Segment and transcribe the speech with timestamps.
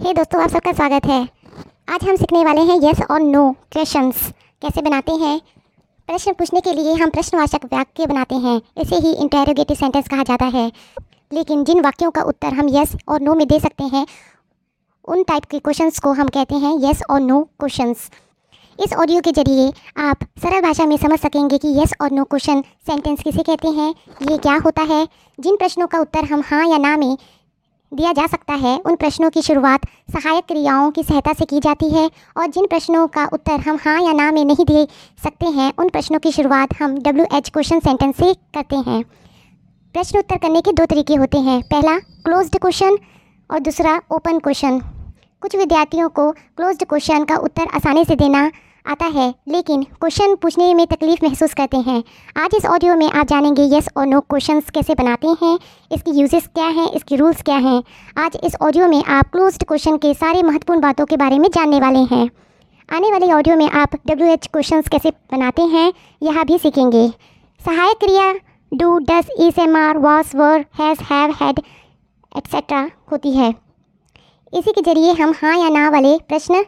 [0.00, 1.28] हे hey दोस्तों, आप सबका स्वागत है।
[1.88, 4.22] आज हम सीखने वाले हैं यस और नो क्वेश्चंस
[4.62, 5.40] कैसे बनाते हैं?
[6.08, 10.44] प्रश्न पूछने के लिए हम प्रश्नवाचक वाक्य बनाते हैं। इसे ही इंटेरोगेटिव सेंटेंस कहा जाता
[10.44, 10.72] है।
[11.32, 14.06] लेकिन जिन वाक्यों का उत्तर हम यस और नो में दे सकते हैं,
[15.08, 18.10] उन टाइप के क्वेश्चंस को हम कहते हैं यस और नो क्वेश्चंस
[18.78, 22.62] इस ऑडियो के ज़रिए आप सरल भाषा में समझ सकेंगे कि यस और नो क्वेश्चन
[22.86, 23.94] सेंटेंस किसे कहते हैं,
[24.30, 25.08] ये क्या होता है?
[25.40, 27.16] जिन प्रश्नों का उत्तर हम हाँ या ना में
[27.92, 31.88] दिया जा सकता है। उन प्रश्नों की शुरुआत सहायक क्रियाओं की सहायता से की जाती
[31.90, 32.04] है
[32.36, 34.86] और जिन प्रश्नों का उत्तर हम हाँ या ना में नहीं दे
[35.24, 39.02] सकते हैं, उन प्रश्नों की शुरुआत हम डब्ल्यू एच क्वेश्चन सेंटेंस से करते हैं।
[39.94, 42.98] प्रश्न उत्तर करने के दो तरीके होते हैं। पहला क्लोज्ड क्वेश्चन
[43.50, 44.78] और दूसरा ओपन क्वेश्चन
[45.42, 48.50] कुछ विद्यार्थियों को क्लोज्ड क्वेश्चन का उत्तर आसानी से देना
[48.84, 52.02] आता है, लेकिन क्वेश्चन पूछने में तकलीफ़ महसूस करते हैं।
[52.36, 55.58] आज इस ऑडियो में आप जानेंगे येस और नो क्वेश्चंस कैसे बनाते हैं,
[55.90, 57.82] इसकी यूजेस क्या हैं, इसके रूल्स क्या हैं।
[58.18, 61.80] आज इस ऑडियो में आप क्लोज्ड क्वेश्चन के सारे महत्वपूर्ण बातों के बारे में जानने
[61.80, 62.28] वाले हैं।
[62.88, 65.92] आने वाले ऑडियो में आप डब्ल्यू एच क्वेश्चन कैसे बनाते हैं,
[66.22, 67.08] यह भी सीखेंगे।
[67.60, 68.32] सहायक क्रिया
[68.72, 71.60] डू डस इस am are was were has have had
[72.32, 73.48] etcetera होती है।
[74.52, 76.64] इसी के ज़रिए हम हाँ या ना वाले प्रश्न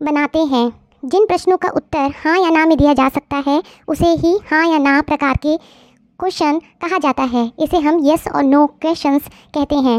[0.00, 0.66] बनाते हैं।
[1.06, 4.64] जिन प्रश्नों का उत्तर हाँ या ना में दिया जा सकता है, उसे ही हाँ
[4.66, 5.56] या ना प्रकार के
[6.20, 9.98] क्वेश्चन कहा जाता है। इसे हम यस और नो क्वेश्चंस कहते हैं।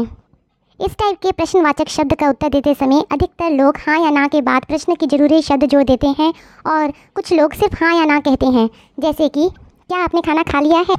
[0.80, 4.40] इस टाइप के प्रश्नवाचक शब्द का उत्तर देते समय अधिकतर लोग हाँ या ना के
[4.40, 6.32] बाद प्रश्न की ज़रूरी शब्द जोड़ देते हैं
[6.66, 10.60] और कुछ लोग सिर्फ़ हाँ या ना कहते हैं। जैसे कि, क्या आपने खाना खा
[10.60, 10.96] लिया है?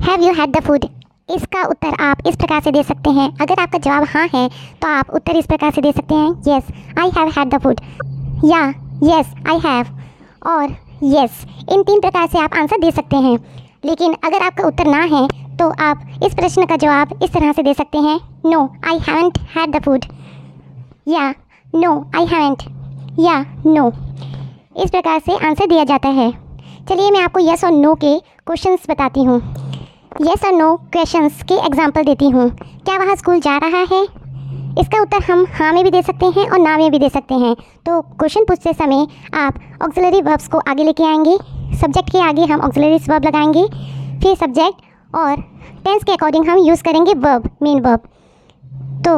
[0.00, 0.84] Have you had the food
[1.28, 4.48] इसका उत्तर आप इस प्रकार से दे सकते हैं। अगर आपका जवाब हाँ है
[4.82, 6.68] तो आप उत्तर इस प्रकार से दे सकते हैं yes
[6.98, 7.80] I have had the food
[8.44, 8.60] या
[9.04, 9.86] येस आई हैव
[10.46, 10.70] और
[11.04, 13.36] येस इन तीन प्रकार से आप आंसर दे सकते हैं।
[13.84, 15.26] लेकिन अगर आपका उत्तर ना है
[15.58, 19.38] तो आप इस प्रश्न का जवाब इस तरह से दे सकते हैं no I haven't
[19.56, 20.04] had the food
[21.08, 21.28] या
[21.74, 22.62] नो आई हैवेंट
[23.20, 23.88] या नो
[24.82, 26.30] इस प्रकार से आंसर दिया जाता है।
[26.88, 29.40] चलिए मैं आपको यस और नो के क्वेश्चंस बताती हूँ।
[30.22, 34.06] यस और नो क्वेश्चंस के एग्जांपल देती हूँ। क्या वह स्कूल जा रहा है?
[34.78, 37.34] इसका उत्तर हम हाँ में भी दे सकते हैं और ना में भी दे सकते
[37.34, 37.54] हैं।
[37.86, 41.36] तो क्वेश्चन पूछते समय आप ऑक्सिलरी वर्ब्स को आगे लेके आएँगे
[41.78, 43.64] सब्जेक्ट के आगे हम ऑक्सिलरी वर्ब लगाएँगे,
[44.22, 45.36] फिर सब्जेक्ट और
[45.84, 48.08] टेंस के अकॉर्डिंग हम यूज़ करेंगे वर्ब मेन वर्ब
[49.04, 49.16] तो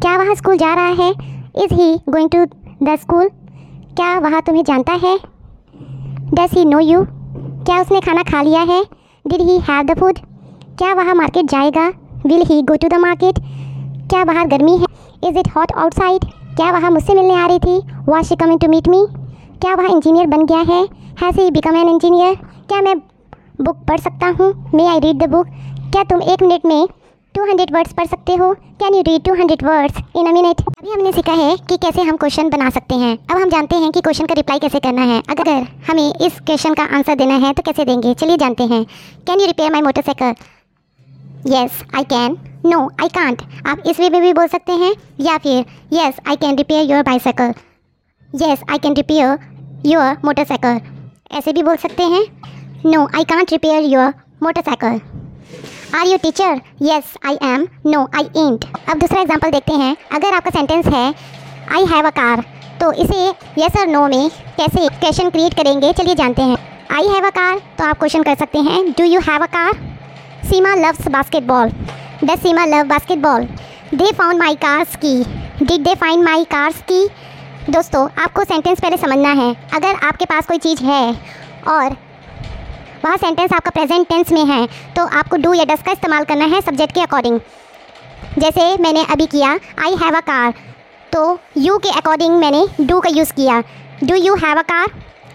[0.00, 1.10] क्या वहाँ स्कूल जा रहा है?
[1.56, 2.44] Is he going to
[2.84, 3.28] the school
[3.96, 5.18] क्या वहाँ तुम्हें जानता है?
[6.34, 8.82] डस ही नो यू क्या उसने खाना खा लिया है?
[9.24, 10.18] Did he have the food
[10.78, 11.88] क्या वहाँ मार्केट जाएगा?
[12.26, 13.38] Will he go to the market
[14.12, 14.86] क्या बाहर गर्मी है?
[15.24, 16.24] इज़ इट हॉट आउटसाइड
[16.56, 17.76] क्या वहाँ मुझसे मिलने आ रही थी?
[18.08, 18.98] Was she coming to meet me
[19.62, 20.82] क्या वहाँ इंजीनियर बन गया है?
[21.22, 22.34] Has he become an engineer
[22.68, 22.96] क्या मैं
[23.60, 24.52] बुक पढ़ सकता हूँ?
[24.74, 25.46] May I read the book
[25.92, 26.86] क्या तुम एक मिनट में
[27.34, 28.52] 200 वर्ड्स पढ़ सकते हो?
[28.52, 32.16] Can you read 200 words in a minute अभी हमने सीखा है कि कैसे हम
[32.16, 35.22] क्वेश्चन बना सकते हैं। अब हम जानते हैं कि क्वेश्चन का रिप्लाई कैसे करना है।
[35.30, 38.14] अगर हमें इस क्वेश्चन का आंसर देना है तो कैसे देंगे?
[38.14, 38.84] चलिए जानते हैं।
[39.26, 40.34] Can you repair my motorcycle
[41.54, 45.36] yes I can no I can't आप इस वे में भी बोल सकते हैं, या
[45.38, 47.52] फिर yes I can repair your bicycle
[48.30, 49.38] yes I can repair
[49.86, 50.80] your motorcycle
[51.32, 52.24] ऐसे भी बोल सकते हैं?
[52.86, 54.12] No I can't repair your
[54.42, 55.00] motorcycle
[55.98, 60.34] are you teacher yes I am no I ain't अब दूसरा एग्ज़ाम्पल देखते हैं। अगर
[60.34, 61.06] आपका सेंटेंस है
[61.72, 62.44] आई हैव अ कार
[62.80, 63.26] तो इसे
[63.58, 66.56] येस और नो में कैसे क्वेश्चन क्रिएट करेंगे, चलिए जानते हैं।
[66.90, 69.72] आई हैव अ कार तो आप क्वेश्चन कर सकते हैं। Do you have a car
[70.44, 71.70] Seema loves basketball
[72.22, 73.48] Does Seema love basketball?
[73.90, 75.24] They found my car's key.
[75.60, 77.08] Did they find my car's key?
[77.70, 81.02] दोस्तों, आपको सेंटेंस पहले समझना है अगर आपके पास कोई चीज़ है
[81.68, 81.96] और
[83.04, 84.66] वह सेंटेंस आपका प्रेजेंट टेंस में है
[84.96, 87.40] तो आपको डू या डस का इस्तेमाल करना है सब्जेक्ट के अकॉर्डिंग
[88.38, 89.50] जैसे मैंने अभी किया
[89.84, 90.54] आई हैव अ कार
[91.12, 91.26] तो
[91.58, 93.62] यू के अकॉर्डिंग मैंने डू का यूज़ किया
[94.04, 94.86] do you have a car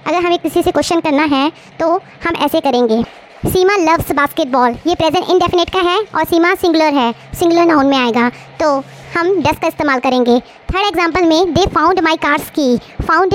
[0.05, 1.49] अगर हमें किसी से क्वेश्चन करना है
[1.79, 1.95] तो
[2.27, 3.03] हम ऐसे करेंगे
[3.37, 7.11] सीमा लव्स बास्केटबॉल ये प्रेजेंट इनडेफिनेट का है और सीमा सिंगुलर है.
[7.39, 8.29] सिंगुलर नाउन में आएगा.
[8.61, 8.69] तो
[9.15, 10.39] हम डस का इस्तेमाल करेंगे.
[10.39, 13.33] थर्ड एग्ज़ाम्पल में दे फाउंड माई कार्स की फाउंड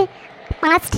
[0.62, 0.96] पास्ट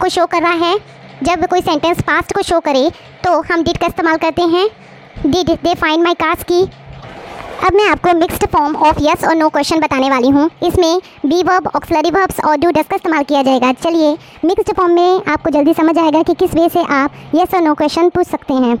[0.00, 0.76] को शो कर रहा है.
[1.22, 2.88] जब कोई सेंटेंस पास्ट को शो करे
[3.24, 4.68] तो हम डिड का इस्तेमाल करते हैं.
[5.26, 6.62] Did they find my cars की
[7.54, 11.42] अब मैं आपको मिक्स्ड फॉर्म ऑफ़ यस और नो क्वेश्चन बताने वाली हूँ। इसमें बी
[11.42, 15.50] वर्ब ऑक्सलरी वर्ब्स और डू डस का इस्तेमाल किया जाएगा। चलिए मिक्स्ड फॉर्म में आपको
[15.50, 18.76] जल्दी समझ आएगा कि किस वे से आप यस और नो क्वेश्चन पूछ सकते हैं।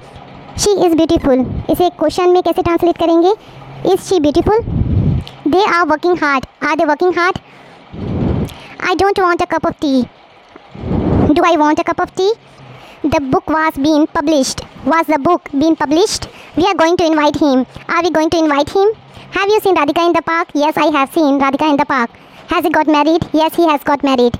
[0.58, 3.34] शी इज़ ब्यूटीफुल इसे क्वेश्चन में कैसे ट्रांसलेट करेंगे?
[3.92, 4.58] Is she beautiful
[5.48, 7.38] they are working hard are they working hard
[8.88, 10.02] I don't want a cup of tea
[11.32, 12.32] do I want a cup of tea
[13.06, 16.26] the book was been published was the book being published?
[16.56, 18.88] We are going to invite him are we going to invite him
[19.34, 20.50] Have you seen Radhika in the park?
[20.54, 22.10] Yes, I have seen Radhika in the park.
[22.50, 23.22] Has he got married?
[23.32, 24.36] Yes, he has got married.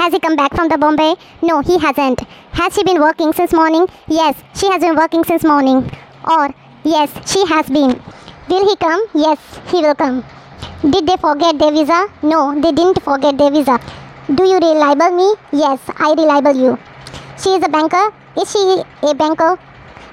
[0.00, 1.16] Has he come back from the Bombay?
[1.42, 2.20] No, he hasn't.
[2.52, 3.88] Has she been working since morning?
[4.06, 5.90] Yes, she has been working since morning.
[6.34, 6.54] Or,
[6.84, 8.00] yes, she has been.
[8.48, 9.02] Will he come?
[9.14, 9.40] Yes,
[9.72, 10.24] he will come.
[10.88, 12.06] Did they forget their visa?
[12.22, 13.80] No, they didn't forget their visa.
[14.32, 15.28] Do you reliable me?
[15.50, 16.78] Yes, I reliable you.
[17.42, 18.06] She is a banker.
[18.40, 19.58] Is she a banker?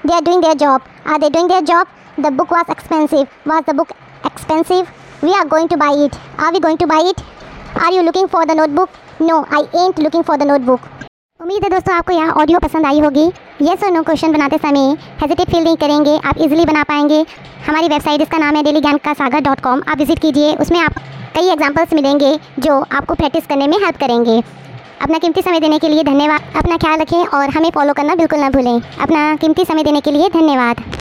[0.04, 0.82] They are doing their job.
[1.06, 1.88] Are they doing their job?
[2.18, 3.26] The book was expensive.
[3.46, 3.90] Was the book
[4.24, 4.90] expensive?
[5.22, 6.14] We are going to buy it.
[6.38, 7.22] Are we going to buy it?
[7.76, 8.90] Are you looking for the notebook?
[9.20, 10.80] No, I ain't looking for the notebook.
[11.40, 13.24] उम्मीद है दोस्तों आपको यह audio पसंद आई होगी
[13.62, 14.90] yes और no question बनाते समय
[15.22, 17.24] हेजिटेट फील नहीं करेंगे आप इजीली बना पाएँगे
[17.66, 20.78] हमारी वेबसाइट इसका नाम है डेली ज्ञान का सागर डॉट कॉम आप विज़िट कीजिए उसमें
[20.80, 21.00] आप
[21.36, 22.36] कई एग्जाम्पल्स मिलेंगे
[22.66, 24.42] जो आपको प्रैक्टिस करने में हेल्प करेंगे
[25.04, 28.40] अपना कीमती समय देने के लिए धन्यवाद। अपना ख्याल रखें और हमें फॉलो करना बिल्कुल
[28.40, 30.84] ना भूलें। अपना कीमती समय देने के लिए धन्यवाद।